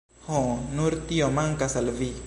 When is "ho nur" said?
0.29-0.97